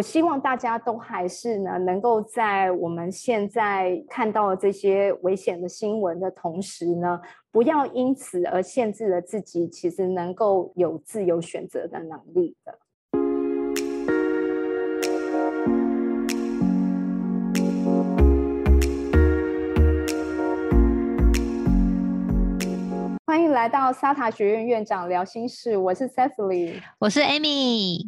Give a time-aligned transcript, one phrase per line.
[0.00, 7.20] 我希望大家都还是呢，能够在我们现在看到这些危险的新闻的同时呢，
[7.52, 12.78] 不要因此而限制了自己，其实能够有自由选择的能力的。
[23.26, 28.06] 欢迎来到沙塔学院院长聊心事，我是 Cecily，我是 Amy。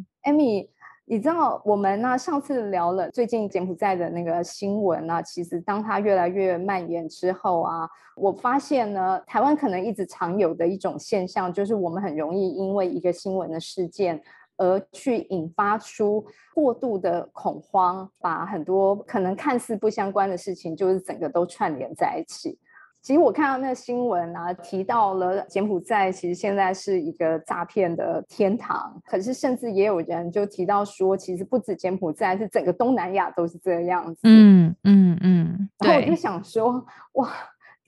[1.04, 2.16] 你知道我们呢？
[2.16, 14.22] 上次聊了最近柬埔寨的那个新闻啊，其实当它越来越蔓延之后啊，我发现呢，台湾可能一直常有的一种现象，就是我们很容易因为一个新闻的事件
[14.56, 22.58] 而去引发出过度的恐慌，把很多可能看似不相关的事情，就是整个都串联在一起。
[23.02, 28.96] 其实我看到那个新闻啊，提到了柬埔寨其实现在是一个诈骗的天堂。
[29.04, 34.20] 可是甚至也有人就提到说，其实不止柬埔寨，是整个东南亚都是这样子。
[34.22, 35.68] 嗯嗯嗯。
[35.80, 37.28] 然后我就想说，哇，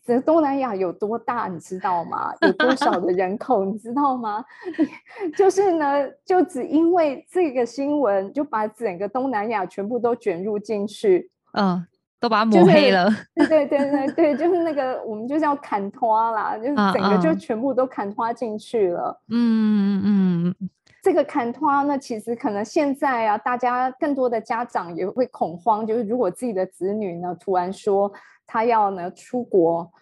[0.05, 2.33] 整个东南亚有多大，你知道吗？
[2.41, 4.45] 有多少的 人口，你知道吗？
[5.39, 11.31] 就是呢，就只因为这个新闻，就把整个东南亚全部都卷入进去。
[11.53, 11.87] 嗯。
[12.25, 19.21] 都把它抹黑了， 对对对对，就是那个我们就是要砍拖啦，就是整个就全部都砍拖进去了。
[19.29, 20.71] 嗯嗯嗯，
[21.03, 28.11] 这个砍拖呢，其实可能现在啊，大家更多的家长也会恐慌，就是如果自己的子女呢突然说
[28.47, 29.93] 他要呢出国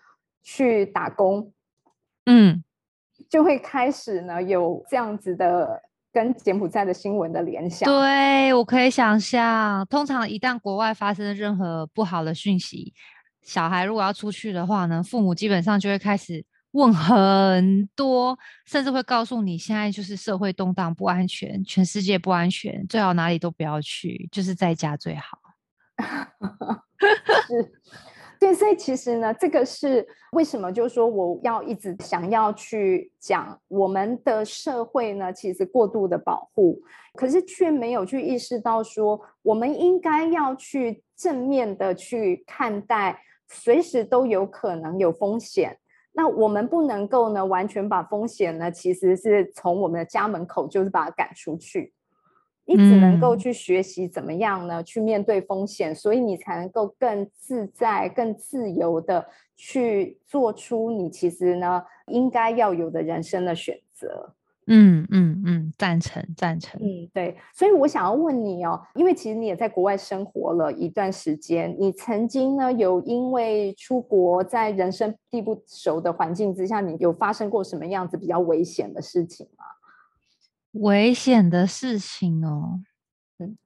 [0.45, 1.51] 去打工，
[2.27, 2.62] 嗯，
[3.29, 5.83] 就会开始呢有这样子的。
[6.13, 9.87] 跟柬埔寨的新闻的联想，对我可以想象。
[9.87, 12.93] 通常一旦国外发生任何不好的讯息，
[13.43, 25.39] 小孩如果要出去的话呢，父母基本上就会开始问很多，甚至会告诉你，现在就是社会动荡不安全，全世界不安全，最好哪里都不要去，就是在家最好。
[27.49, 27.73] 是。
[28.43, 30.73] 对，所以其实呢，这个是为什么？
[30.73, 36.77] 就是说，我要一直想要去讲我们的社会呢，其实过度的保护，
[37.14, 45.79] 可是却没有去意识到说，我们应该要去正面的去看待，随时都有可能有风险。
[46.13, 51.95] 那我们不能够呢，完全把风险呢，其实是从我们的家门口就是把它赶出去。
[52.64, 54.83] 你只能够去学习怎么样呢？
[54.83, 64.34] 去面对风险，所以你才能够更自在、更自由的去做出你其实呢应该要有的人生的选择。
[64.68, 66.80] 嗯嗯嗯，赞成赞成。
[66.80, 67.36] 嗯，对。
[67.52, 79.64] 所以我想要问你哦，因为其实你也在国外生活了一段时间，你曾经呢有因为出国在人生地不熟的环境之下，你有发生过什么样子比较危险的事情吗？
[80.73, 82.81] 危险的事情哦，
[83.39, 83.57] 嗯，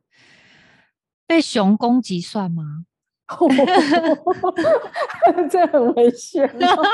[1.27, 2.85] 被熊攻击算吗？
[5.51, 6.49] 这很危险。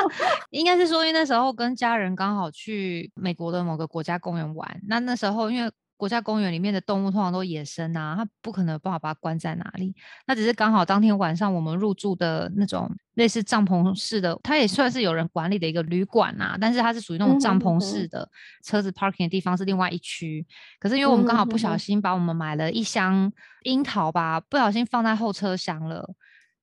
[0.50, 5.70] 应该是说，因为那时候跟家人刚好去美国的某个国家公园玩，那那时候因为。
[6.02, 9.94] 国家公园里面的动物通常都野生啊，它不可能有办法把它关在哪里。
[10.26, 18.28] 那只是刚好当天晚上我们入住的那种类似帐篷式的，它也算是有人管理的一个旅馆啊，但是它是属于那种帐篷式的，
[18.64, 20.44] 车子 parking 的地方是另外一区。
[20.80, 23.32] 可是因为我们刚好不小心把我们买了一箱
[23.62, 26.12] 樱桃吧，不小心放在后车厢了。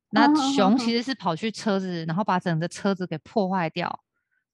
[0.09, 4.01] 那熊其实是跑去车子，然后把整个车子给破坏掉。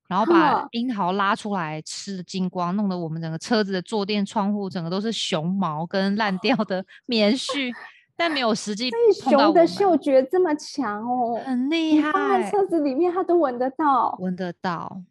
[0.08, 7.74] 然后把 樱桃拉出来吃的精光，弄得我们整个车子的坐垫、窗户整个都是熊毛跟烂掉 的棉絮，
[8.16, 12.12] 但没有实际熊的嗅觉这么强哦，很厉害。
[12.12, 15.02] 放在车子里面，它都闻得到，闻得到。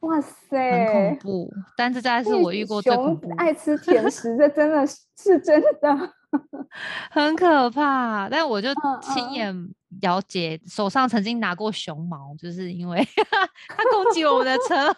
[0.00, 1.50] 哇塞，很恐怖。
[1.76, 3.32] 但是这是我遇过最恐怖。
[3.36, 6.12] 爱吃甜食，这真的是真的。
[7.10, 8.68] 很可怕，但我就
[9.00, 9.54] 亲眼
[10.00, 13.06] 了解，手上曾经拿过熊毛，就是因为
[13.68, 14.94] 它攻击我们的车，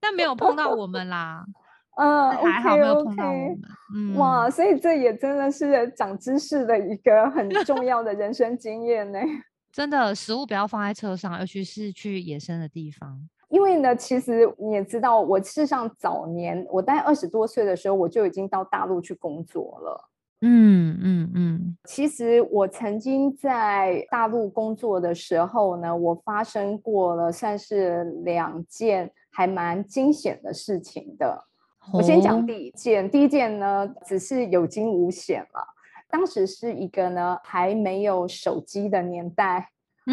[0.00, 1.44] 但没有碰到我们啦。
[1.94, 3.60] 嗯，还好没有碰到我们。
[3.94, 9.18] 嗯，哇，所以这也真的是长知识的一个很重要的人生经验呢。
[9.70, 13.28] 真的，食物不要放在车上，尤其是去野生的地方。
[13.50, 20.08] 因为呢，其实你也知道，我事实上早年我大概二十多岁的时候，我就已经到大陆去工作了。
[20.44, 31.44] 嗯嗯嗯，其实我曾经在大陆工作的时候呢，我发生过了算是两件还蛮惊险的事情的。
[31.92, 35.64] 我先讲第一件，第一件呢只是有惊无险了。
[36.10, 39.68] 当时是一个呢还没有手机的年代，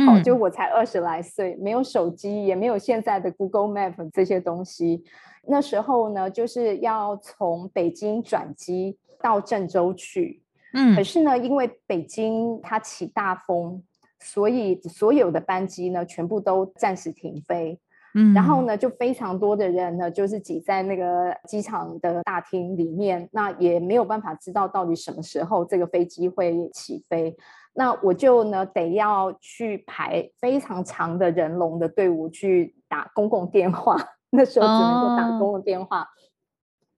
[0.07, 5.03] 哦，就我才二十来岁，没有手机，也没有现在的 Google Map 这些东西。
[5.47, 8.99] 那时候呢，就是要从北京转机。
[9.21, 10.41] 到郑州去，
[10.73, 13.83] 嗯可是呢，因为北京它起大风，
[14.19, 17.79] 所以所有的班机呢全部都暂时停飞。
[18.15, 27.37] 嗯，然后呢，就非常多的人呢，就是挤在那个机场的大厅里面，那也没有办法知道到底什么时候这个飞机会起飞。
[27.75, 33.95] 那我就呢得要去排非常长的人龙的队伍去打公共电话，
[34.31, 36.07] 那时候只能够打哦公共电话。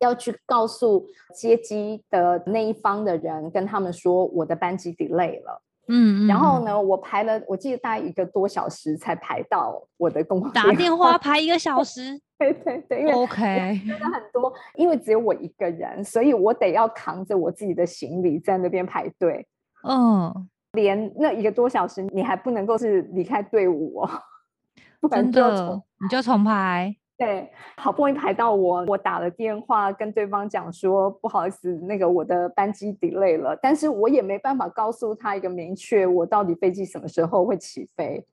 [0.02, 5.62] 要去告诉接机的那一方的人，跟他们说我的班机 delay 了。
[5.88, 6.28] 嗯，嗯，嗯。
[6.28, 12.20] 然后呢，我排了，我记得大概一个多小时才排到我的公共打电话排一个小时。
[12.42, 19.48] 对对对，因为，OK，真的很多，因为只有我一个人，所以我得要扛着我自己的行李在那边排队，
[19.88, 24.10] 嗯，连那一个多小时你还不能够是离开队伍哦，
[25.00, 27.48] 不然真的，你就重排，对，
[27.78, 38.26] 好不容易排到我，我打了电话跟对方讲说，不好意思，那个我的班机 delay 了，但是我也没办法告诉他一个明确，我到底飞机什么时候会起飞。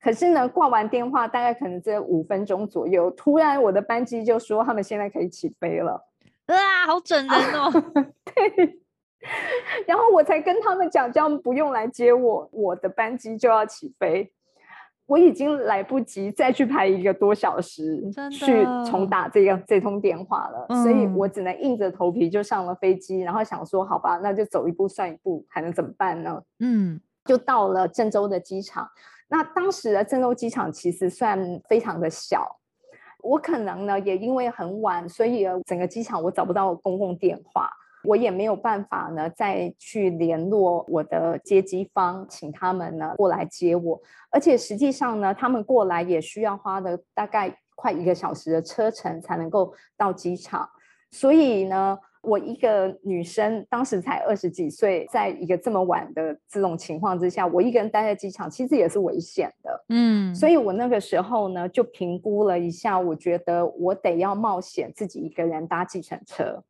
[0.00, 6.00] 可是呢，挂完电话大概可能这五分钟左右，突然我的班机就说他们现在可以起飞了。
[6.46, 7.72] 啊，好整人哦，
[8.24, 8.78] 对，
[9.84, 14.32] 然后我才跟他们讲，叫他们不用来接我，我的班机就要起飞。
[15.08, 17.98] 我已经来不及再去排一个多小时
[18.30, 26.42] 去重打这个这通电话了，所以嗯我只能硬着头皮就上了飞机，然后想说，好吧，那就走一步算一步，还能怎么办呢？
[26.60, 28.86] 嗯就到了郑州的机场。
[29.28, 32.46] 那当时的郑州机场其实算非常的小，
[33.22, 37.70] 我可能呢也因为很晚，所以呃整个机场我找不到公共电话，
[38.04, 44.00] 我也没有办法呢再去联络我的接机方，请他们呢过来接我。
[44.30, 50.68] 而且实际上呢，他们过来也需要花的大概快一个小时的车程才能够到机场，
[51.10, 51.98] 所以呢。
[52.20, 59.84] 我一个女生，当时才二十几岁，在一个这么晚的这种情况之下，我一个人待在机场，其实也是危险的。
[59.90, 66.60] 嗯，所以我那个时候呢，就评估了一下，我觉得我得要冒险自己一个人搭计程车。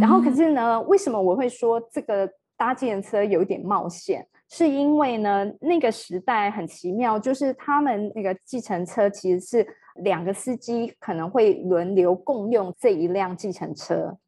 [0.00, 0.36] 然后，可嗯。
[0.36, 4.26] 是呢，为什么我会说这个搭计程车有点冒险？
[4.48, 9.66] 是因为呢，那个时代很奇妙，就是他们那个计程车其实是
[10.02, 14.18] 两个司机可能会轮流共用这一辆计程车，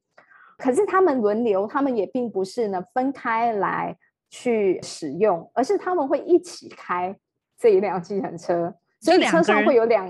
[0.56, 3.96] 可是他们轮流，他们也并不是呢分开来
[4.30, 7.16] 去使用，而是他们会一起开
[7.58, 10.06] 这一辆计程车，所以车上会有两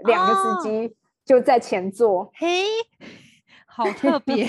[0.00, 0.94] 两个哦司机
[1.24, 2.30] 就在前座。
[2.34, 2.66] 嘿，
[3.74, 4.48] 好特 别，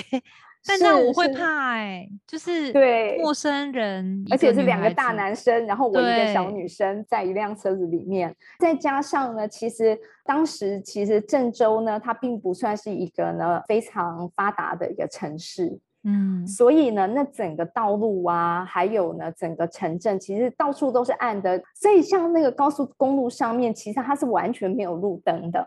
[0.64, 3.18] 但是我会怕哎，就是对。
[3.18, 16.46] 陌生人，而且是两个大男生，然后我一个小女生在一辆车子里面，再加上呢，其实当时其实郑州呢，它并不算是一个呢非常发达的一个城市，嗯。
[16.46, 25.66] 所以呢，那整个道路啊，还有呢整个城镇，其实到处都是暗的，所以像那个高速公路上面，其实它是完全没有路灯的。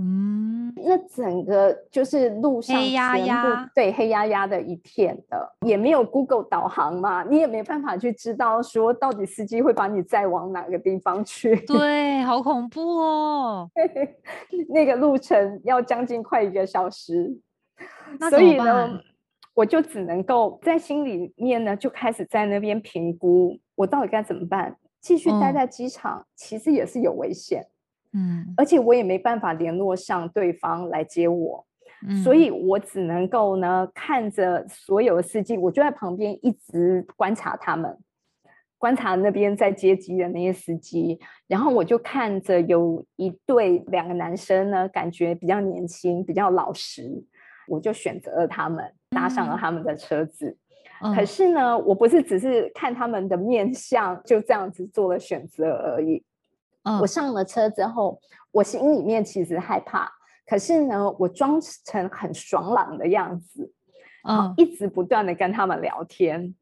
[0.00, 11.56] 嗯，那整个就是路上黑压压对黑压压的一片的，也没有 Google 导航嘛，你也没办法去知道说到底司机会把你载往哪个地方去。
[11.66, 13.68] 对，好恐怖哦，
[14.70, 17.36] 那个路程要将近快一个小时，
[18.20, 19.00] 那所以呢，
[19.52, 24.76] 我就只能够在心里面呢就开始在那边评估我到底该怎么办。
[25.00, 27.64] 继续待嗯在机场，其实也是有危险，
[28.12, 31.64] 嗯而且我也没办法联络上对方来接我。
[32.06, 37.98] 嗯，所以我只能够呢看着所有的司机，我就在旁边一直观察他们，
[38.78, 47.24] 观察那边在接机的那些司机，然后我就看着有一对两个男生呢，感觉比较年轻，比较老实，
[47.66, 50.56] 我就选择了他们，搭上了嗯他们的车子。
[51.00, 56.24] 可嗯是呢，我不是只是看他们的面相就这样子做了选择而已。
[56.84, 58.20] 嗯我上了车之后，
[58.52, 60.10] 我心里面其实害怕，
[60.46, 63.72] 可是呢，我装成很爽朗的样子，
[64.28, 66.54] 嗯，一直不断的跟他们聊天，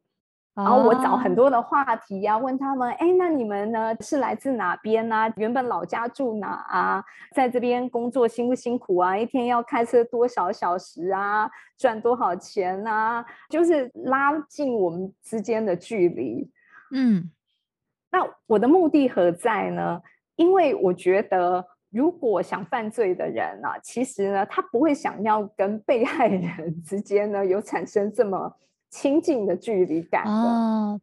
[0.54, 5.32] 然后我找很哦多的话题呀、问他们，哎，那你们呢是来自哪边啊？
[5.36, 7.04] 原本老家住哪啊？
[7.34, 9.16] 在这边工作辛不辛苦啊？
[9.16, 11.48] 一天要开车多少小时啊？
[11.76, 13.24] 赚多少钱啊？
[13.50, 16.50] 就是拉近我们之间的距离。
[16.90, 17.30] 嗯
[18.10, 20.00] 那我的目的何在呢？
[20.36, 28.54] 因为我觉得，如果想犯罪的人啊，其实呢，他不会想要跟被害人 之间呢有产生这么
[28.90, 30.30] 亲近的距离感的。
[30.30, 31.00] 哦，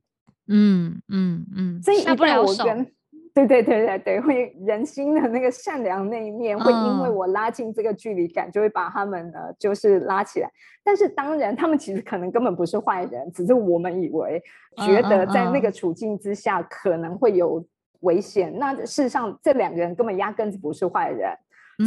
[0.47, 2.92] 嗯嗯嗯，所以不了手，我跟
[3.33, 10.49] 对对对对对，会人心的那个善良那一面，会因为我拉近这个距离感，就会把他们呢就是拉起来。
[10.83, 14.41] 但是当然，他们其实可能根本不是坏人，只是我们以为
[14.85, 17.65] 觉得在那个处境之下可能会有
[18.01, 18.53] 危险。
[18.57, 21.35] 那事实上，这两个人根本压根子不是坏人。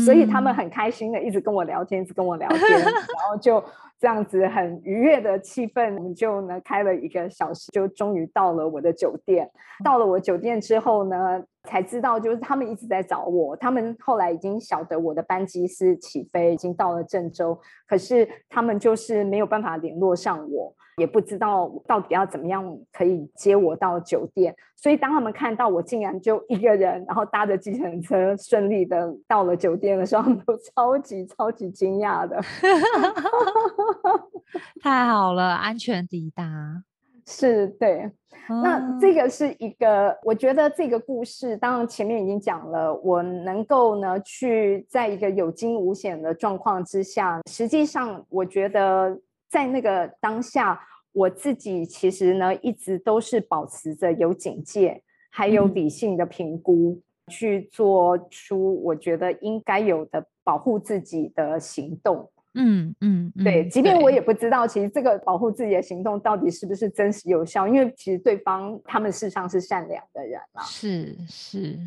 [0.04, 2.92] 所以他们很开心的一直跟我聊天，一直跟我聊天，然
[3.30, 3.62] 后就
[3.98, 9.50] 这样子很愉悦的气氛，我们就呢开了一个小时，就终于到了我的酒店。
[9.84, 20.74] 到了我酒店之后呢，才知道就是他们一直在找我，他们后来已经晓得我的班机是起飞，已经到了郑州，可是他们就是没有办法联络上我。
[20.98, 32.40] 也不知道到底要怎么样可以接我到酒店，所以当他们看到我竟然就一个人，然后搭着计程车顺利的到了酒店的时候，他们都超级超级惊讶的。
[34.80, 36.82] 太好了，安全抵达。
[37.26, 38.10] 是对，
[38.48, 49.20] 那这个是一个，我觉得这个故事，当然前面已经讲了，我能够呢去在一个有惊无险的状况之下，实际上我觉得。
[49.48, 50.78] 在那个当下，
[51.12, 62.28] 我自己其实呢一直都是保持着有警戒，还有理性的评估，去做出我觉得应该有的保护自己的行动。
[62.56, 70.62] 嗯嗯，对，即便我也不知道，其实这个保护自己的行动到底是不是真实有效，因为其实对方他们事实上是善良的人啊。
[70.62, 71.78] 是是，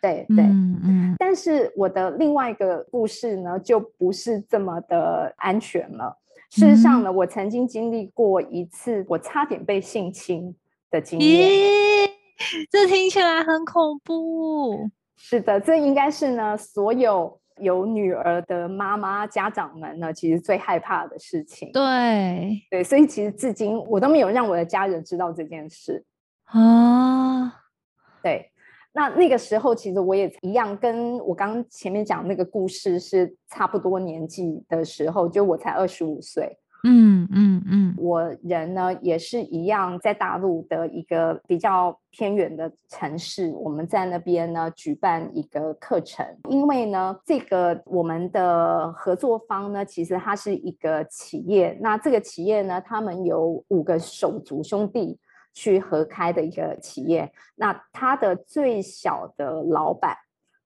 [0.00, 1.16] 对对嗯嗯。
[1.18, 6.16] 但是我的另外一个故事呢，就不是这么的安全了。
[6.50, 10.54] 事实上呢，我曾经经历过一次我差点被性侵
[10.90, 11.50] 的经验。
[12.70, 14.88] 这听起来很恐怖。
[15.16, 21.70] 是的，这应该是呢所有有女儿的妈妈家长们呢，其实最害怕的事情。
[21.72, 26.04] 对对，所以其实至今我都没有让我的家人知道这件事
[26.44, 27.54] 啊。
[28.22, 28.50] 对。
[28.92, 36.58] 那那个时候，其实我也一样，跟我刚刚前面讲那个故事是差不多年纪的时候，就我才二十五岁。
[36.84, 46.24] 嗯嗯嗯，我人呢也是一样，在大陆的一个比较偏远的城市，我们在那边呢举办一个课程。
[46.48, 51.76] 因为呢，这个我们的合作方呢，其实它是一个企业。
[51.80, 55.18] 那这个企业呢，他们有五个手足兄弟。
[55.54, 60.16] 去合开的一个企业，那他的最小的老板，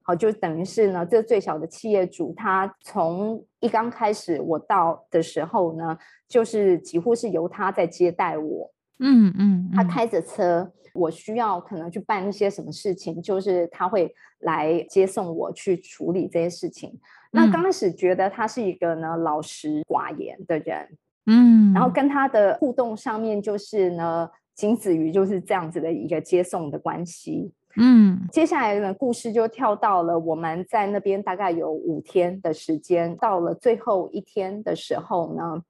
[0.02, 5.96] 好，就等于是呢，这最小的企业主，他从一刚开始我到的时候呢，
[6.28, 16.98] 就是几乎是由他在接待我，嗯嗯，他开着车，我需要可能去办一些什么事情，就是他会来接送我去处理这些事情。
[17.30, 20.88] 那刚开始觉得他是一个呢老实寡言的人，
[21.26, 24.28] 嗯，然后跟他的互动上面就是呢。
[24.54, 35.62] 仅止于就是这样子的一个接送的关系，嗯，接下来呢，故事就跳到了我们在那边大概有五天的时间，到了最后一天的时候呢，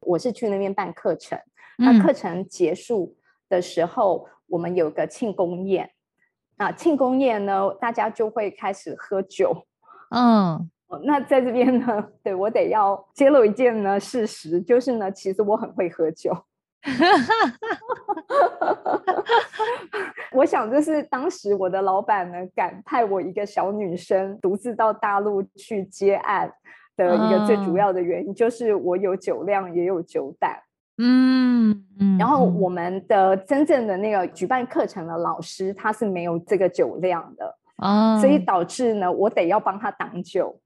[0.00, 1.38] 我是去那边办课程，
[1.78, 3.16] 那课程结束
[3.48, 5.90] 的时候，我们有个庆功宴，
[6.56, 9.66] 啊，庆功宴呢，大家就会开始喝酒，
[10.10, 10.70] 嗯，
[11.02, 16.32] 那在这边呢，对我得要揭露一件呢事实，就是呢，其实我很会喝酒。
[16.82, 17.58] 哈哈哈！
[20.32, 26.50] 我想这是当时我的老板呢，敢派我一个小女生独自到大陆去接案
[26.96, 30.58] 的一个最主要的原因，就是我有酒量，也有酒胆。
[30.96, 32.16] 嗯嗯。
[32.18, 40.58] 然后我们的真正的那个举办课程的老师，他是没有这个酒量的啊，所以导致呢，我得要帮他挡酒。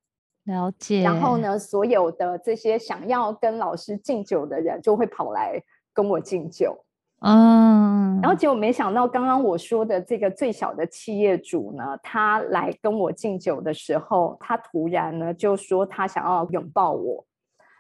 [0.44, 1.02] 了解。
[1.02, 5.61] 然后呢，所有的这些想要跟老师敬酒的人，就会跑来。
[5.94, 6.84] 跟我敬酒，
[7.20, 17.24] 嗯，然后结果没想到，刚刚我说的这个最小的企业主呢，他来跟我敬酒的时候，他突然呢就说他想要拥抱我，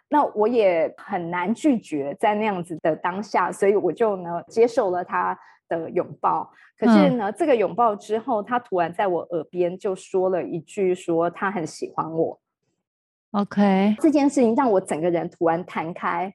[0.08, 6.50] 那我也很难拒绝，在那样子的当下，所以我就呢接受了他的拥抱。
[6.78, 12.40] 可是呢，这个拥抱之后，他突然在我耳边就说了一句，说他很喜欢我。
[13.32, 16.32] OK，这件事情让我整个人突然弹开。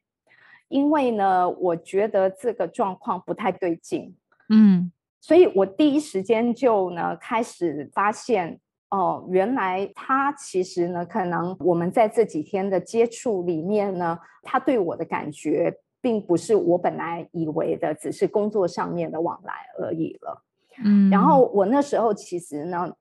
[0.69, 4.15] 因为呢，我觉得这个状况不太对劲，
[4.49, 8.59] 嗯，所以我第一时间就呢开始发现，
[8.89, 20.43] 哦，原来他其实呢，可能我们在这几天的接触里面呢，他对我的感觉并不是我本来以为的，只是工作上面的往来而已了，
[20.85, 22.93] 嗯，然后我那时候其实呢，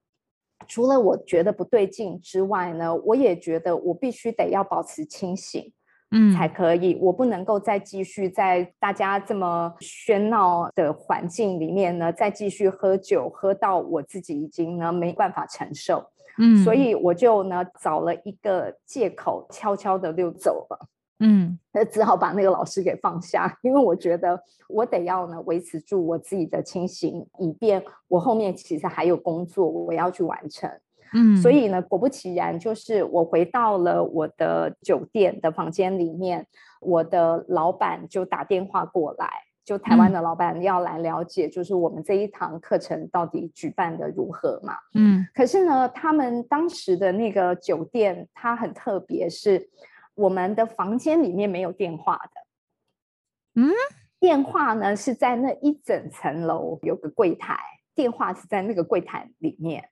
[0.67, 5.71] 除了我觉得不对劲之外呢，我也觉得我必须得要保持清醒。
[6.11, 16.05] 嗯，才可以，我不能够再继续在大家这么喧闹的环境里面呢，再继续喝酒，喝到我自己已经呢没办法承受。
[16.39, 20.89] 嗯，所以我就呢找了一个借口，悄悄的溜走了。
[21.21, 30.71] 嗯， 那只好把那个老师给放下，因为我觉得我得要呢维持住我自己的清醒，以便我后面其实还有工作我要去完成。
[31.13, 36.47] 嗯，所以呢，果不其然，就是我回到了我的酒店的房间里面，
[36.81, 39.29] 我的老板就打电话过来，
[39.65, 44.75] 就台湾的老板要来了解，就是我们这一堂课程到底举办的如何嘛。
[44.95, 49.69] 嗯，可是呢，他们当时的那个酒店它很特别，是
[50.15, 53.63] 我们的房间里面没有电话的。
[53.63, 53.73] 嗯，
[54.21, 57.59] 电话呢是在那一整层楼有个柜台，
[57.95, 59.89] 电话是在那个柜台里面。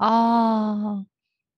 [0.00, 1.04] 哦，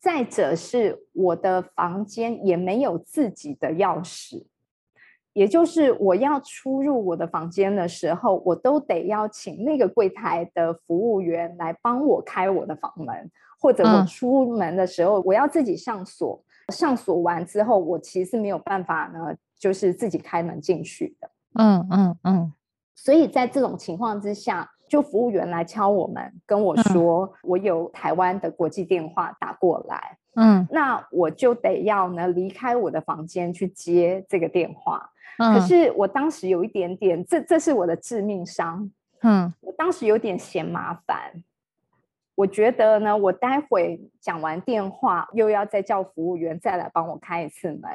[0.01, 4.47] 再者是我的房间也没有自己的钥匙，
[5.33, 13.31] 也就是我要出入我的房间的时候，我都得要请那个柜台的服务员来帮我开我的房门，
[13.61, 16.43] 或者我嗯出门的时候，我要自己上锁。
[16.73, 21.31] 上锁完之后，我其实没有办法呢，就是自己开门进去的。
[21.55, 22.53] 嗯嗯嗯，
[22.95, 30.19] 所以在这种情况之下，就服务员来敲我们，跟我嗯说我有台湾的国际电话打过来。
[30.35, 35.11] 嗯那我就得要呢离开我的房间去接这个电话。
[35.39, 38.91] 嗯，可是我当时有一点点，这这是我的致命伤。
[39.23, 41.43] 嗯我当时有点嫌麻烦，
[42.35, 47.91] 我觉得呢，我待会讲完电话又要再叫服务员再来帮我开一次门，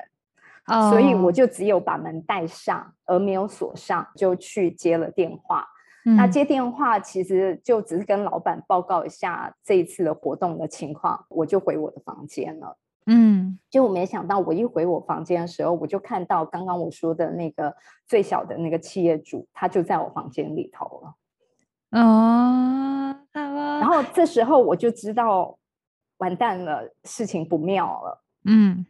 [0.66, 5.68] 哦，所以我就只有把门带上，而没有锁上，就去接了电话。
[6.16, 12.78] 那嗯接电话其实就只是跟老板报告一下这一次的活动的情况，我就回我的房间了。
[13.10, 22.00] 嗯结果没想到，我一回我房间的时候，我就看到刚刚我说的那个最小的那个企业主，他就在我房间里头了。
[22.00, 25.58] 哦，然后这时候我就知道，
[26.18, 28.24] 完蛋了，事情不妙了。
[28.46, 28.86] 嗯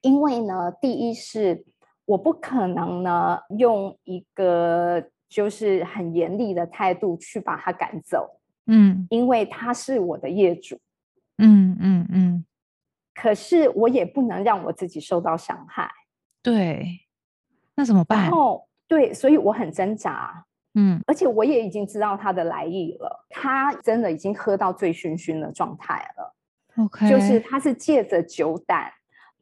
[0.00, 1.64] 因为呢，第一是
[2.04, 10.78] 我不可能呢用一个就是很严厉的态度去把他赶走，嗯因为他是我的业主。
[11.36, 12.44] 嗯嗯嗯，
[13.14, 15.90] 可是我也不能让我自己受到伤害。
[16.42, 17.00] 对，
[17.74, 18.30] 那怎么办然？
[18.30, 20.44] 后对，所以我很挣扎。
[20.74, 26.34] 嗯而且我也已经知道他的来意了，他真的已经喝到醉醺醺的状态了
[26.84, 28.92] ，，OK，就是他是借着酒胆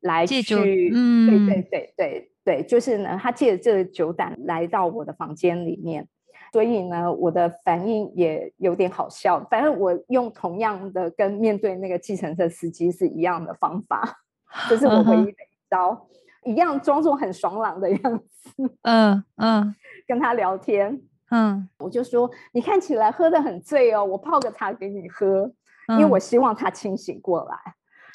[0.06, 1.46] 来借去，酒对嗯。
[1.46, 6.06] 对对对对，就是呢，他借着这个酒胆来到我的房间里面，
[6.52, 14.20] 所以呢，我的反应也有点好笑，反正我用同样的跟面对那个计程车司机是一样的方法，
[14.68, 15.34] 这是我唯一的一
[15.68, 16.08] 招，
[16.44, 19.74] 一样装作很爽朗的样子嗯嗯。
[20.06, 21.00] 跟他聊天。
[21.32, 25.50] 嗯，我就说你看起来喝得很醉哦，我泡个茶给你喝，
[25.88, 26.10] 因为嗯。
[26.10, 27.56] 我希望他清醒过来，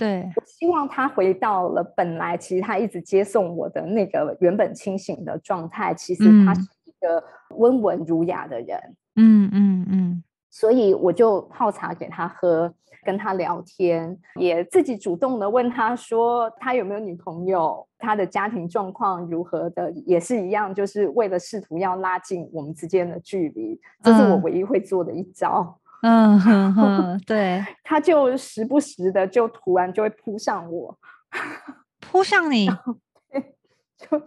[0.01, 6.55] 对，我希望他回到了本来其实他一直接送我的那个原本清醒的状态，其实他嗯。
[6.55, 7.23] 是一个
[7.55, 8.79] 温文儒雅的人，
[9.17, 10.23] 嗯嗯嗯。
[10.49, 12.73] 所以我就泡茶给他喝，
[13.05, 24.41] 跟他聊天，也自己主动的问他说他有没有女朋友，他的家庭状况如何的，也是一样，就是为了试图要拉近我们之间的距离，这是我嗯。
[24.41, 25.79] 唯一会做的一招。
[26.01, 30.97] 嗯 哼哼，对，他就时不时的就突然就会扑上我，
[32.01, 32.67] 扑上你
[33.97, 34.21] 就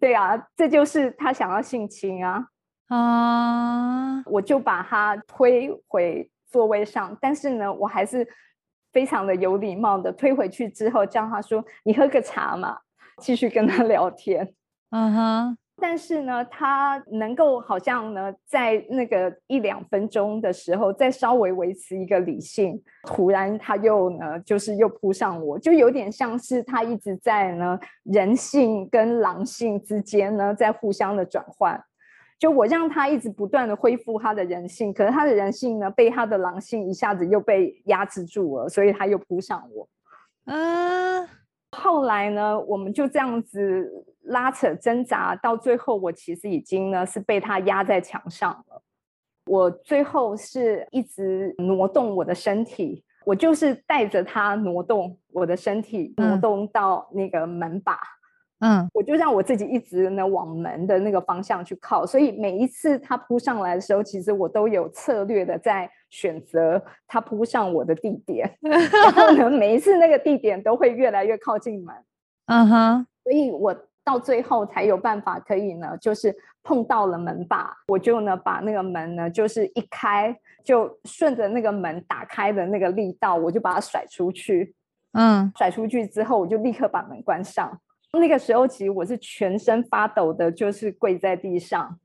[0.00, 2.46] 对啊，这就是他想要性侵啊，
[2.88, 8.26] 啊，我就把他推回座位上，但是呢，我还是
[8.92, 12.78] 非常的有礼貌的推回去之后，叫他说：“你喝个茶嘛。”
[13.20, 14.54] 继续跟他聊天。
[14.90, 31.82] 嗯哼，但是呢，他能够好像呢，在那个一两分钟的时候，再稍微维持一个理性，突然他又呢，就是又扑上我，就有点像是他一直在呢人性跟狼性之间呢，在互相的转换。
[32.38, 39.88] 就我让他一直不断的恢复他的人性，可是他的人性呢，被他的狼性一下子又被压制住了，所以他又扑上我。
[40.46, 41.28] 嗯
[41.70, 48.82] 后来呢，我们就这样子拉扯挣扎，到最后我其实已经呢是被他压在墙上了。
[49.46, 57.98] 我最后是一直挪动我的身体，我就是带着他挪动我的身体，挪嗯动到那个门把，
[58.60, 62.06] 嗯我就让我自己一直呢往门的那个方向去靠。
[62.06, 68.48] 所以每一次他扑上来的时候，其实我都有策略的在选择他扑上我的地点。
[68.62, 71.92] 然后呢，每一次那个地点都会越来越靠近门，
[72.46, 84.74] 嗯哼，所以我到最后才有办法可以呢，就是碰到了门把，我就呢把那个门呢就是一开，就顺着那个门打开的那个力道，我就把它甩出去。
[85.12, 87.80] 嗯，甩出去之后，我就立刻把门关上。
[88.18, 91.98] 那个时候其实我是全身发抖的，就是跪在地上。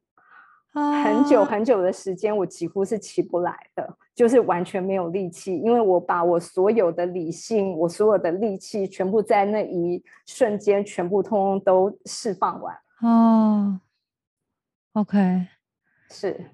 [0.74, 12.76] 很久很久的时间，我几乎是起不来的，就是完全没有力气，因为我把我所有的理性，我所有的力气，全部在那一瞬间，全部通通都释放完。
[13.02, 13.80] 哦
[14.94, 15.48] ，OK，
[16.12, 16.52] 是，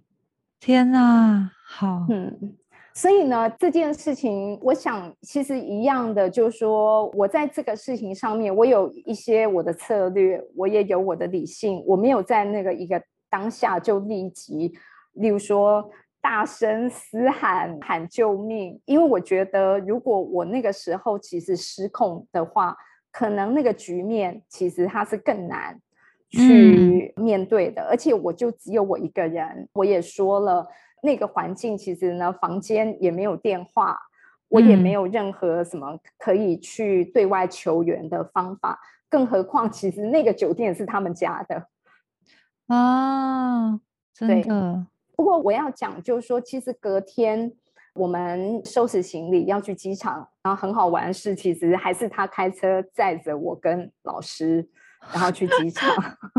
[0.57, 2.55] 天哪，好，嗯，
[2.93, 13.03] 所以呢，这件事情，我想其实一样的，就是说我在这个事情上面，我有一些我的策略，我也有我的理性，我没有在那个一个。
[13.33, 14.71] 当下就立即，
[15.13, 15.89] 例如说
[16.21, 22.77] 大声嘶喊喊救命，因为我觉得如果我那个时候其实失控的话，
[23.11, 25.79] 可能那个局面其实它是更难
[26.29, 30.67] 去面对的，而且我就只有我一个人，我也说了
[31.01, 33.97] 那个环境其实呢，房间也没有电话，
[34.47, 41.67] 我也没有任何什么可以去对外求援的方法，更何况其实那个酒店是他们家的。
[42.67, 43.79] 啊，
[44.13, 44.85] 真的。
[45.15, 47.51] 不过我要讲，就是说，其实隔天
[47.93, 54.67] 我们收拾行李要去机场，然后很好玩的是，其实还是他开车载着我跟老师，
[55.13, 55.89] 然后去机场。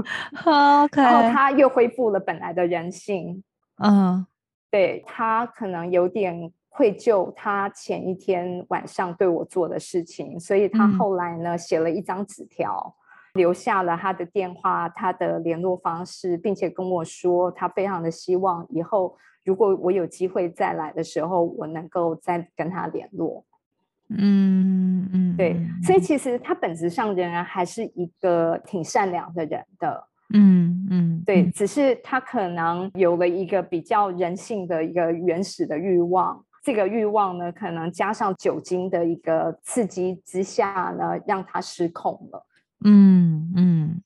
[0.85, 3.43] OK，然后他又恢复了本来的人性。
[3.83, 4.27] 嗯，
[4.71, 12.97] 对他可能有点愧疚，他前一天晚上对我做的事情，所以他后来呢写了一张纸条。
[13.35, 23.44] 留下了他的电话、他的联络方式，并且跟我说，他非常的希望以后如果我有机会再来的时候，我能够再跟他联络。
[24.09, 30.09] 嗯嗯，对，所以其实他本质上仍然还是一个挺善良的人的。
[30.33, 42.47] 嗯嗯，对，只是他可能有了一个比较人性的一个原始的欲望，这个欲望呢，可能加上酒精的一个刺激之下呢，让他失控了。
[42.85, 44.03] 嗯嗯，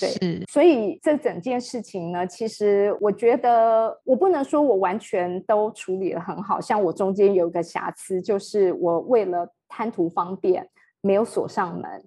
[0.00, 10.68] 对，所以这整件事情呢，其实我觉得我不能说我完全都处理的很好，像我中间有一个瑕疵，就是我为了贪图方便
[11.00, 12.04] 没有锁上门，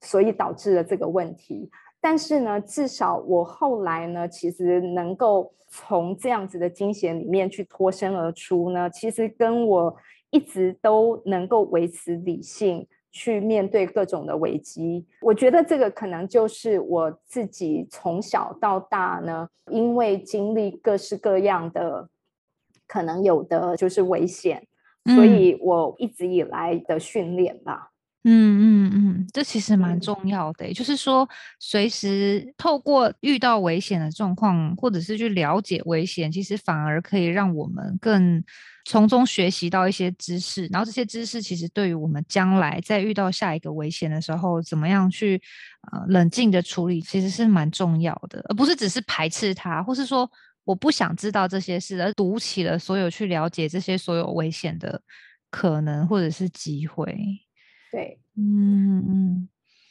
[0.00, 1.70] 所以导致了这个问题。
[2.00, 9.94] 但是呢，至少我后来呢，其实能够从这样子的惊险里面去脱身而出呢，其实跟我
[10.30, 12.86] 一直都能够维持理性。
[13.18, 22.08] 去面对各种的危机，我觉得这个可能就是我自己从小到大呢，因为经历各式各样的
[22.86, 24.64] 可能有的就是危险，
[25.16, 27.90] 所以我一直以来的训练吧。
[28.30, 38.42] 嗯嗯嗯，这其实蛮重要的，就是说随时透过遇到危险的状况，或者是去了解危险，其实反而可以让我们更。
[38.84, 45.38] 从中学习到一些知识，然后这些知识其实对于我们将来在遇到下一个危险的时候，怎么样去
[45.92, 50.30] 呃冷静的处理，其实是蛮重要的，而不是只是排斥它，或是说
[50.64, 54.98] 我不想知道这些事，而堵起了所有去了解这些所有危险的
[55.50, 57.14] 可能或者是机会。
[57.90, 59.48] 对，嗯嗯，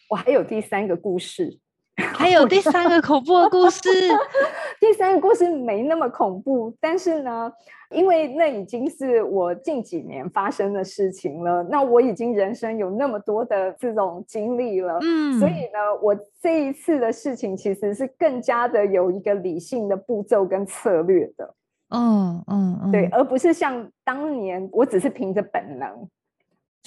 [0.09, 1.59] 我还有第三个故事。
[2.13, 3.79] 还有第三个恐怖的故事，
[4.79, 7.51] 第三个故事没那么恐怖，但是呢，
[7.89, 21.55] 因为那已经是我近几年发生的事情了，那我已经人生有那么多的这种经历了，嗯，所以呢，我这一次的事情其实是更加的有一个理性的步骤跟策略的，
[21.89, 26.07] 嗯嗯嗯，对，而不是像当年我只是凭着本能。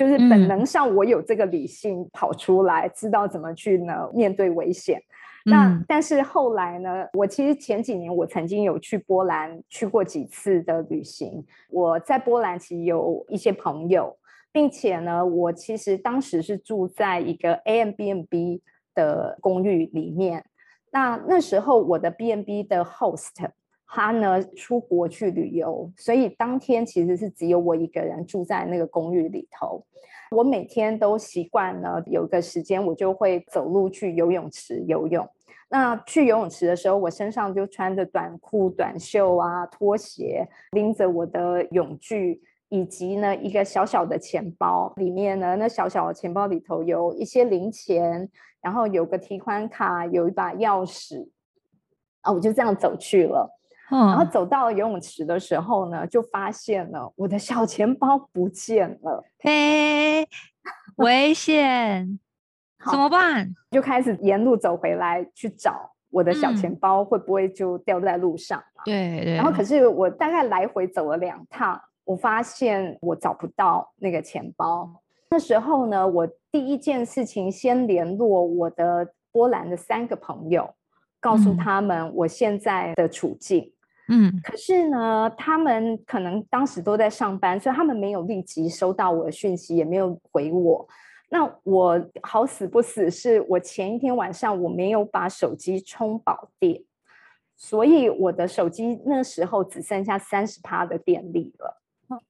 [0.01, 4.99] 就是本能上，我有这个理性跑出来，知道怎么去呢面对危险。
[5.45, 11.45] 那但是后来呢，我其实前几年我曾经有去波兰去过几次的旅行。
[11.69, 14.17] 我在波兰其实有一些朋友，
[14.51, 18.63] 并且呢，我其实当时是住在一个 A M B N B
[18.95, 20.43] 的公寓里面。
[20.93, 23.51] 那那时候我的 B N B 的 host。
[23.93, 29.85] 他呢出国去旅游，所以当天其实是只有我一个人住在那个公寓里头。
[30.31, 35.29] 我每天都习惯了有个时间，我就会走路去游泳池游泳。
[35.69, 51.29] 那去游泳池的时候，我身上就穿着短裤、短袖啊，拖鞋，拎着我的泳具，以及呢一个小小的钱包，里面呢那小小的钱包里头有一些零钱，然后有个提款卡，有一把钥匙。
[52.21, 53.59] 啊，我就这样走去了。
[53.91, 60.27] 然后走到游泳池的时候呢，就发现了我的小钱包不见了，嘿，
[60.97, 62.19] 危险！
[62.91, 63.55] 怎么办？
[63.71, 68.83] 就开始沿路走回来去找我的小嗯钱包，会不会就掉在路上嘛？
[68.85, 74.89] 对对，然后可是我大概来回走了两趟，我发现我找不到那个钱包。
[75.31, 80.75] 那时候呢，我第一件事情先联络我的波兰的三个朋友，
[81.21, 83.65] 告诉嗯他们我现在的处境。
[83.65, 83.73] 嗯
[84.43, 90.89] 可是呢，他们可能当时都在上班，所以他们没有立即收到我的讯息，也没有回我。
[91.31, 96.83] 那我好死不死，是我前一天晚上我没有把手机充饱电，
[97.57, 101.81] 所以我的手机那时候只剩下三十趴的电力了。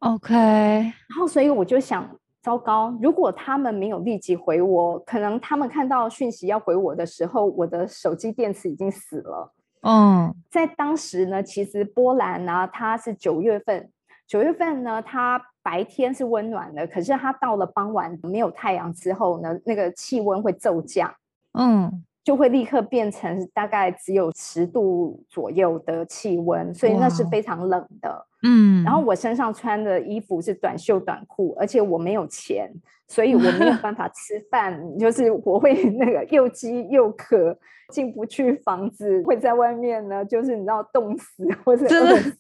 [0.01, 9.55] ，OK，然后，所以我就想，糟糕，如果他们没有立即回我，可能他们看到讯息要回我的时候，我的手机电池已经死了。
[9.83, 10.35] 嗯。
[10.51, 13.91] 在当时呢，其实波兰呢、它是九月份，
[14.27, 21.15] 九月份呢，它白天是温暖的，可是它到了傍晚没有太阳之后呢，那个气温会骤降，
[21.53, 28.27] 嗯，就会立刻变成大概只有十度左右的气温，所以那是非常冷的。
[28.43, 32.71] 嗯，然后我身上穿的衣服是短袖短裤，而且我没有钱，
[33.07, 37.57] 所以我没有 办法吃饭，就是我会 那个又饥又渴，
[37.91, 42.37] 进不去房子，会在外面呢，就是你知道冻死或者真的饿死。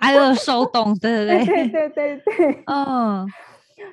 [0.00, 1.46] 挨饿受冻，对对 对？
[1.46, 3.26] 对对对对，嗯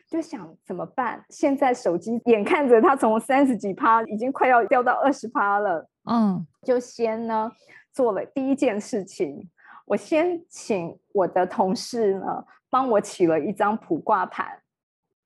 [0.08, 1.24] 就想怎么办？
[1.30, 7.52] 现在手机眼看着它从三十几趴已经快要掉到二十趴了，嗯就先呢
[7.92, 9.50] 做了第一件事情，
[9.86, 14.48] 我先请我的同事呢帮我起了一张普卦盘。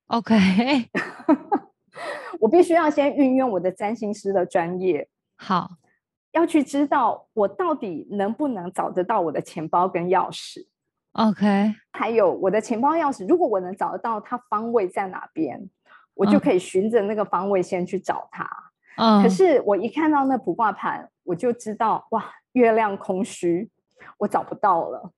[0.07, 0.35] ，OK，
[2.39, 5.71] 我必须要先运用我的占星师的专业，好，
[6.31, 10.67] 要去知道我到底能不能找得到我的钱包跟钥匙，
[11.15, 15.69] OK，还有我的钱包钥匙，如果我能找得到它方位在哪边，
[16.13, 18.45] 我就嗯可以循着那个方位先去找它。
[18.97, 23.69] 嗯，可是我一看到那卜卦盘，我就知道哇，月亮空虚，
[24.17, 25.11] 我找不到了。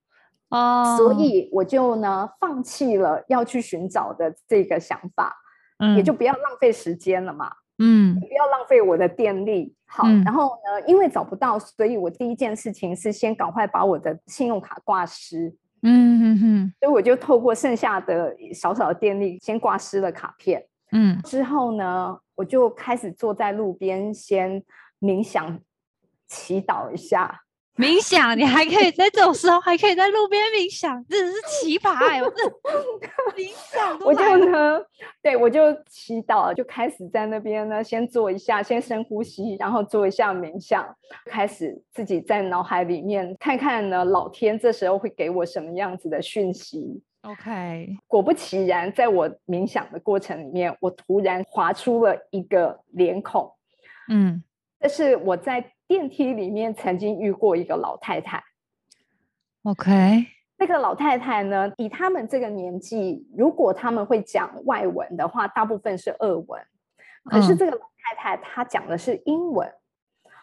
[0.50, 5.36] 哦，所以我就呢放弃了要去寻找的这个想法，
[5.80, 7.52] 嗯也就不要浪费时间了嘛。
[7.80, 9.76] 嗯不要浪费我的电力。
[9.88, 20.66] 好，嗯然后呢，因为找不到，所以我第一件事情是先赶快把我的信用卡挂失，嗯嗯嗯所以我就透过剩下的少少的电力先挂失了卡片。
[20.92, 24.64] 嗯之后呢，我就开始坐在路边先
[25.00, 25.60] 冥想、
[26.28, 27.42] 祈祷一下。
[27.78, 32.54] 冥想，你还可以在这种时候还可以在路边冥想，真的是奇葩哎、 我真的
[33.36, 34.82] 冥想我就呢，
[35.22, 40.88] 对我就祈祷，就开始在那边呢，先做一下，先深呼吸，然后做一下冥想，
[41.26, 47.04] 开始自己在脑海里面看看呢，老天这时候会给我什么样子的讯息。
[47.22, 53.54] OK，果不其然，在我冥想的过程里面，我突然划出了一个脸孔，
[54.10, 54.44] 嗯。
[54.80, 58.44] 这是我在电梯里面曾经遇过一个老太太。
[59.64, 60.26] ，OK，
[60.58, 66.62] 那个老太太呢，以他们这个年纪，如果他们会讲外文的话，大部分是俄文。
[67.26, 69.70] 可是嗯这个老太太她讲的是英文，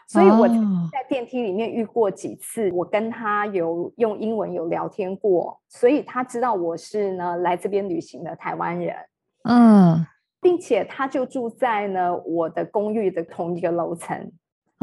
[0.07, 0.47] 所以我
[0.93, 8.97] 在电梯里面遇过几次，我跟她有用英文有聊天过，所以她知道我是呢来这边旅行的台湾人，
[9.45, 10.07] 嗯
[10.43, 14.31] 并且她就住在呢我的公寓的同一个楼层，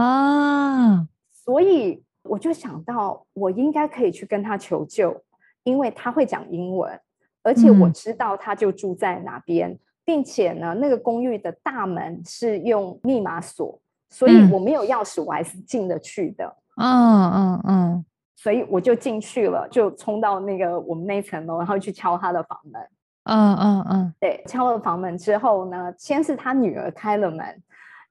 [0.03, 5.21] 啊，所以我就想到，我应该可以去跟他求救，
[5.63, 6.99] 因为他会讲英文，
[7.43, 7.93] 而且我嗯。
[7.93, 14.51] 知道他就住在哪边，并且呢，那个公寓的大门是用密码锁，所以嗯。
[14.51, 16.55] 我没有钥匙，我还是进得去的。
[16.77, 18.05] 嗯嗯嗯。
[18.35, 22.81] 所以我就进去了，就冲到那个我们那层楼，然后去敲他的房门。
[23.25, 27.61] 嗯嗯嗯，对，敲了房门之后呢，先是他女儿开了门，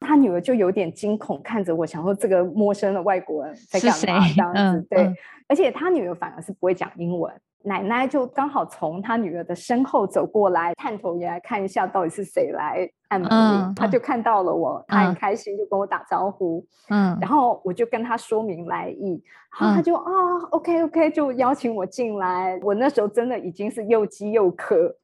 [0.01, 4.61] 他女儿就有点惊恐看着我，想说这个陌生的外国人在是干嘛谁这样子。
[4.61, 5.17] 嗯对，嗯
[5.49, 7.33] 而且他女儿反而是不会讲英文，
[7.63, 16.65] 奶奶就刚好从他女儿的身后走过来，探头也来看一下到底是谁来按门铃，嗯嗯他就看到了我，他很嗯开心，就跟我打招呼。
[16.89, 19.23] 嗯然后我就跟他说明来意，
[19.61, 20.03] 然后他嗯就啊、
[20.51, 22.59] OK OK，就邀请我进来。
[22.63, 24.95] 我那时候真的已经是又饥又渴，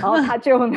[0.00, 0.76] 然后他就呢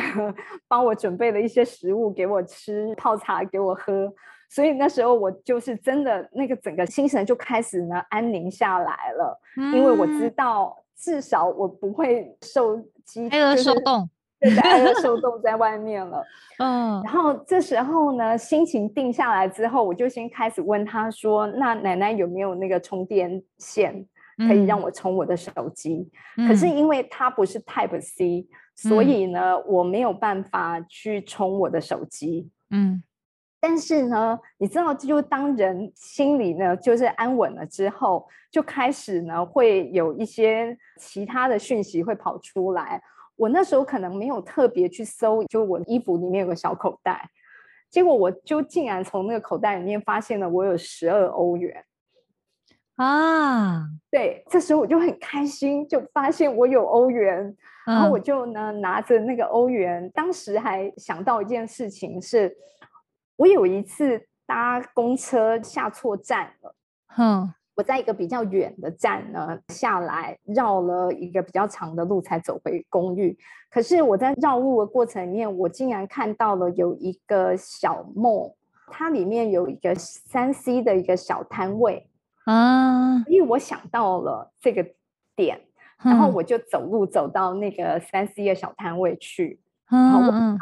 [0.68, 4.12] 帮我准备了一些食物给我吃，泡茶给我喝。
[4.48, 9.40] 所以那时候我就是真的那个整个心神就开始呢安宁下来了，
[9.74, 14.10] 因为我知嗯道至少我不会受饥，挨饿受冻，
[14.62, 16.24] 挨饿受冻在外面了。
[16.58, 24.04] 嗯然后这时候呢，心情定下来之后，我就先开始问他说：“那奶奶有没有那个充电线
[24.36, 26.10] 可以让嗯我充我的手机？”
[26.48, 28.46] 可是嗯因为它不是 Type C，
[28.82, 32.50] 所嗯以呢，我没有办法去充我的手机。
[32.70, 33.02] 嗯
[33.62, 43.02] 但是呢，你知道，就当人心里呢就是安稳了之后，就开始呢会有一些其他的讯息会跑出来。
[43.36, 47.28] 我那时候可能没有特别去搜，就我衣服里面有个小口袋，
[47.90, 51.84] 结果我就竟然从那个口袋里面发现了我有十二欧元
[52.96, 53.88] 啊！
[54.10, 57.54] 对，这时候我就很开心，就发现我有欧元，
[57.90, 62.56] 然后我就呢拿着那个欧元，当时还想到一件事情是，
[63.36, 66.74] 我有一次搭公车下错站了，
[67.08, 67.54] 哼。
[67.76, 73.34] 我在一个比较远的站呢下来，绕了一个比较长的路才走回公寓。
[73.70, 78.52] 可是我在绕路的过程里面，我竟然看到了有一个小梦，
[78.88, 82.06] 它里面有一个三 C 的一个小摊位
[82.44, 83.24] 啊。
[83.28, 84.86] 因为我想到了这个
[85.34, 85.62] 点，
[86.02, 90.58] 然后我就走路走到那个三 C 的小摊位去，然后问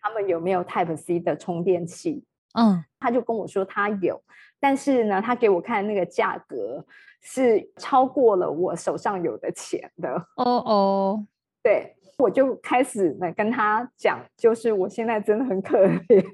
[0.00, 2.24] 他们有没有 Type C 的充电器。
[2.54, 4.22] 嗯，他就跟我说他有。
[4.60, 6.84] 但是呢，他给我看那个价格
[7.20, 10.14] 是超过了我手上有的钱的。
[10.36, 11.26] 哦哦，
[11.64, 16.24] 对，我就开始呢跟他讲，就是我现在真的很可怜。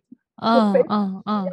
[0.42, 1.46] 嗯嗯嗯。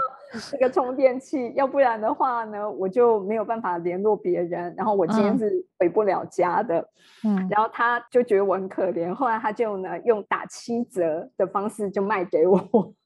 [0.52, 4.74] 这个充电器，要不然的话呢，我就没有办法联络别人。
[4.76, 6.86] 然后我今天是回不了家的。
[7.24, 7.48] 嗯。
[7.50, 12.60] 然后他就觉得我很可怜，后来他就呢用打七折的方式就卖给我。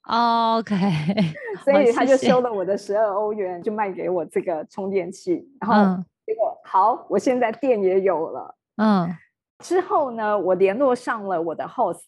[0.08, 0.76] OK。
[1.64, 5.48] 所以他就收了我的十二欧元，就卖给我这个充电器。
[5.62, 8.56] 然后结果好，我现在电也有了。
[8.78, 9.16] 嗯。
[9.60, 12.00] 之后呢，我联络上了我的 host。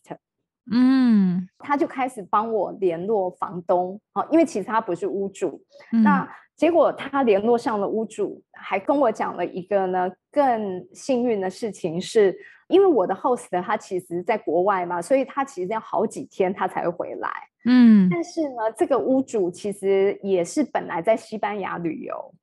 [0.69, 5.63] 嗯，他就开始帮我联络房东，好，因为其实他不是屋主。
[6.03, 17.29] 那结果他联络上了屋主，还跟我讲了一个呢更幸运的事情，是因为我的 host 他其实在国外嘛，所以他其实要好几天他才会回来。
[17.65, 22.33] 嗯，但是呢，这个屋主其实也是本来在西班牙旅游，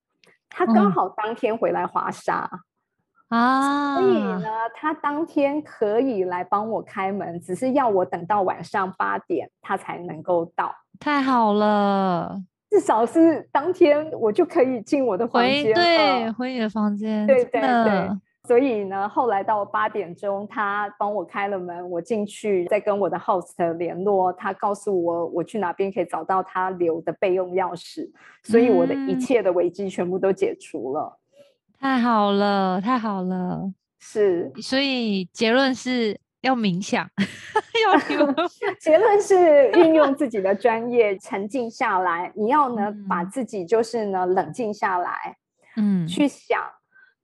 [0.48, 2.50] 他刚好当天回来华沙。
[3.28, 10.74] 啊，所以呢，他当天可以来帮我开门，只是要我等到晚上八点，他才能够到。
[10.98, 18.10] 太好了，至少是当天我就可以进我的房间，对，回你的房间，对对对。
[18.46, 28.10] 所以呢，后来到八点钟，他帮我开了门，我进去，再跟我的 host 联络，他告诉我我去哪边可以找到他留的备用钥匙，
[28.42, 31.18] 所以我的一切的危机全部都解除了。
[31.78, 37.08] 太好了，太好了，是，所以结论是要冥想，
[37.84, 37.96] 要
[38.80, 42.32] 结论是运用自己的专业，沉静下来。
[42.34, 45.36] 你要呢，把自己就是呢冷静下来，
[45.76, 46.60] 嗯，去想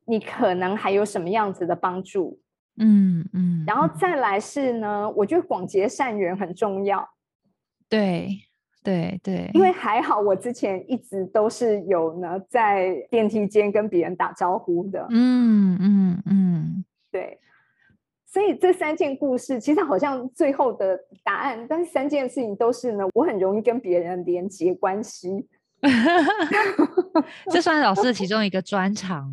[0.06, 2.40] 你可能还有什么样子的帮助，
[2.78, 7.08] 嗯嗯，然后再来是呢，我觉得广结善缘很重要，
[7.88, 8.28] 对。
[8.84, 15.06] 对对，因为还好我之前一直都是有呢，在电梯间跟别人打招呼的。
[15.10, 17.40] 嗯嗯嗯，对。
[18.26, 25.48] 所以这三件故事其实好像最后的答案，但是三件事情都是呢，我很容易跟别人连接关系。
[27.50, 29.32] 这算是老师的其中一个专长，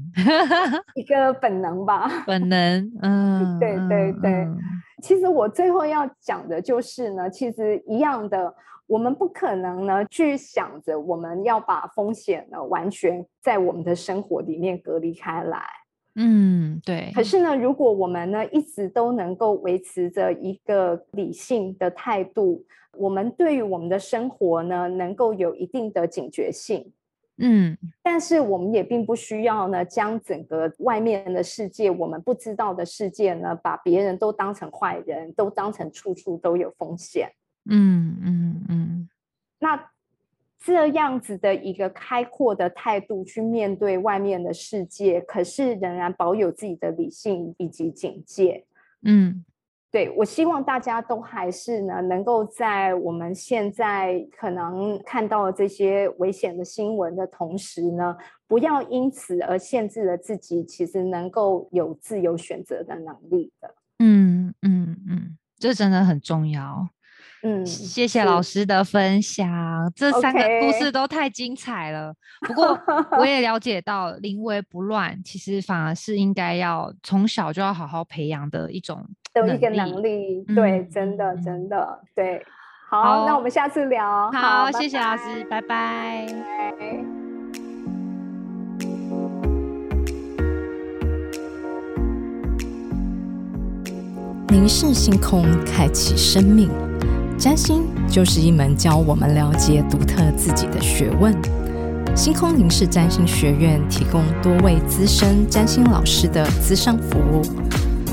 [0.96, 2.24] 一个本能吧。
[2.28, 4.48] 本能，嗯，对 对对。
[5.02, 8.54] 其实我最后要讲的就是呢，其实一样的。
[8.88, 15.64] 我们不可能呢去想着我们要把风险呢完全在我们的生活里面隔离开来。
[16.16, 17.10] 嗯，对。
[17.16, 22.66] 可是呢，如果我们呢一直都能够维持着一个理性的态度，
[22.98, 26.92] 我们对于我们的生活呢能够有一定的警觉性。
[27.38, 37.32] 嗯，但是我们也并不需要呢将整个外面的世界，我们不知道的世界呢，把别人都当成坏人，都当成处处都有风险。
[37.70, 39.10] 嗯嗯嗯，
[39.60, 39.90] 那
[40.60, 48.66] 这样子的一个开阔的态度去面对外面的世界，可是仍然保有自己的理性以及警戒。
[49.04, 49.44] 嗯，
[49.92, 58.16] 对我希望大家都还是呢，能够在我们现在可能看到这些危险的新闻的同时呢，
[58.48, 63.76] 不要因此而限制了自己，其实能够有自由选择的能力的。
[64.00, 66.88] 嗯嗯嗯，这真的很重要。
[67.44, 69.50] 嗯，谢谢老师的分享，
[69.96, 72.14] 这三个故事都太精彩了。
[72.48, 72.80] 不过
[73.20, 79.04] 我也了解到，临危不乱其实反而是应该要从小就要好好培养的一种
[79.34, 80.44] 的一个能力。
[80.56, 82.46] 对，真的真的对。
[82.90, 84.30] 好，那我们下次聊。
[84.32, 86.28] 好，谢谢老师，拜拜。
[94.50, 96.70] 凝视星空，开启生命。
[97.38, 101.34] 占星就是一门教我们了解独特自己的学问。
[102.14, 107.42] 星空凝视占星学院提供多位资深占星老师的资商服务，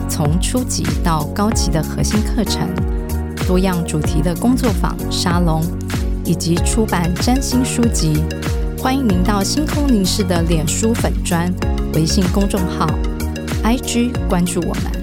[0.09, 2.69] 从初级到高级的核心课程，
[3.47, 5.63] 多样主题的工作坊、沙龙，
[6.25, 8.23] 以及出版占星书籍。
[8.79, 11.53] 欢迎您到星空凝视的脸书粉砖、
[11.95, 12.87] 微信公众号、
[13.63, 14.98] IG 关注我们。